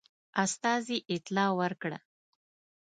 استازي 0.43 0.97
اطلاع 1.15 1.49
ورکړه. 1.59 1.97